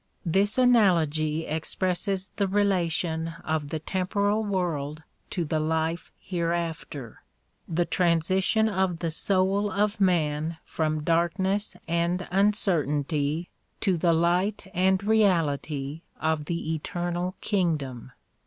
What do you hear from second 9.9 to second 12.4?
man from darkness and